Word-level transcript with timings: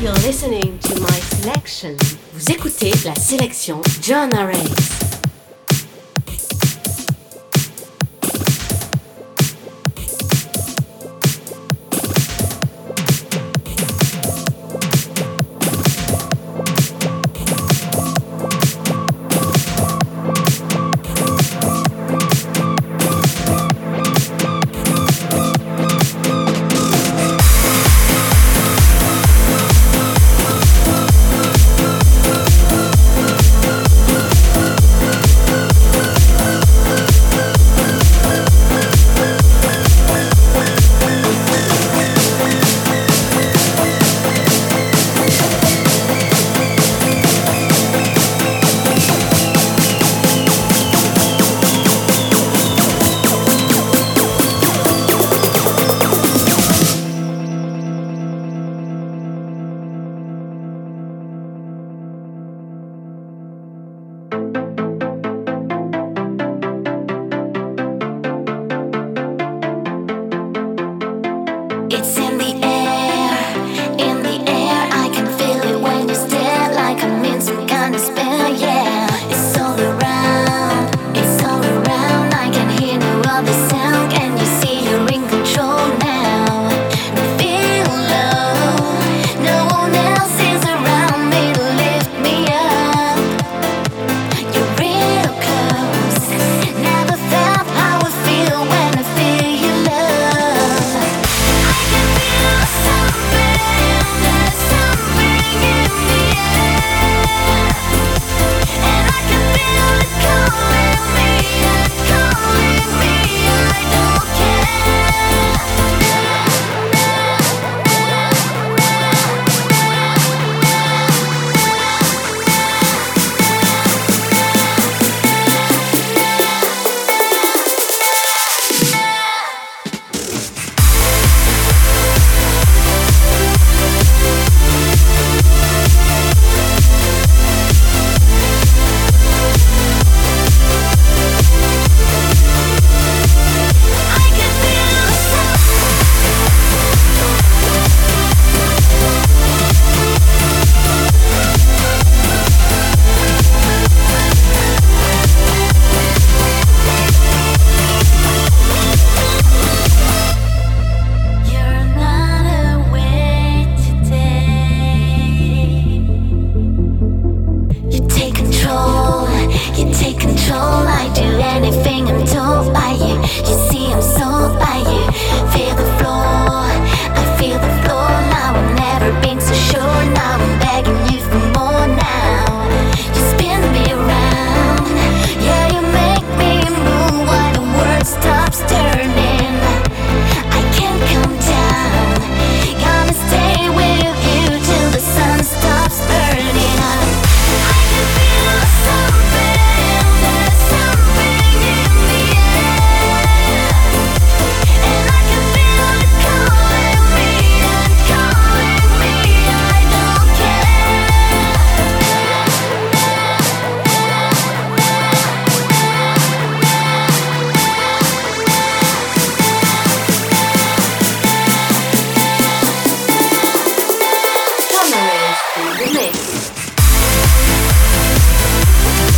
You're 0.00 0.14
listening 0.24 0.78
to 0.78 1.00
my 1.00 1.20
selection. 1.20 1.94
Vous 2.32 2.50
écoutez 2.50 2.92
la 3.04 3.14
sélection 3.14 3.82
John 4.00 4.32
Race. 4.32 4.97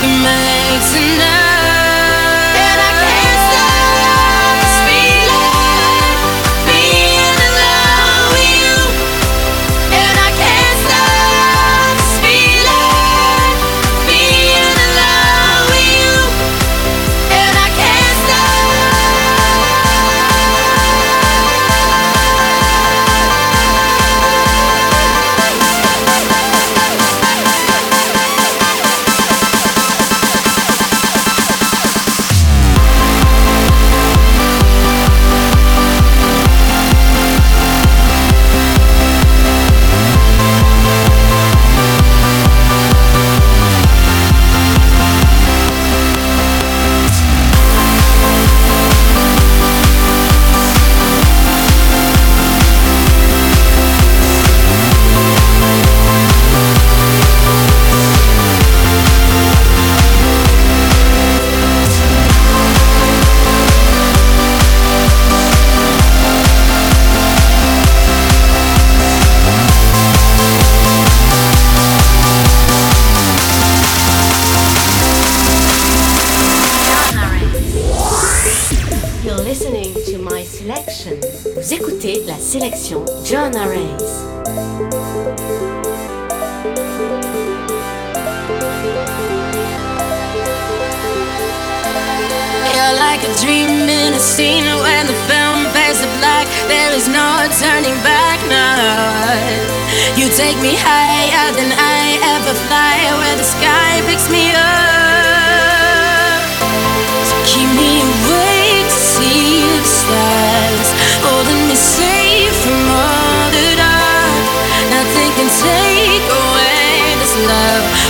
Nobody 0.00 1.47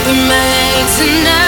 ringing 0.09 0.27
my 0.27 1.25
now. 1.25 1.48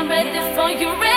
I'm 0.00 0.08
ready 0.08 0.40
for 0.54 0.70
you. 0.70 1.09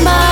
My 0.00 0.31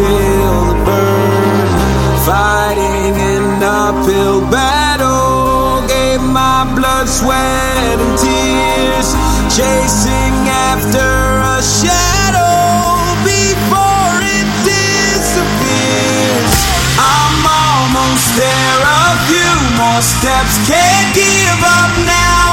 feel 0.00 0.56
the 0.70 0.78
burn. 0.86 1.68
Fighting 2.24 3.14
an 3.16 3.62
uphill 3.62 4.40
battle, 4.48 5.84
gave 5.86 6.22
my 6.22 6.64
blood, 6.76 7.08
sweat, 7.08 7.98
and 8.00 8.16
tears. 8.16 9.08
Chasing 9.56 10.36
after 10.72 11.08
a 11.56 11.58
shadow 11.60 12.56
before 13.24 14.14
it 14.36 14.48
disappears. 14.64 16.54
I'm 16.96 17.40
almost 17.44 18.26
there, 18.40 18.80
a 19.04 19.08
few 19.28 19.52
more 19.80 20.02
steps, 20.02 20.54
can't 20.68 21.10
give 21.14 21.60
up 21.60 21.92
now. 22.06 22.49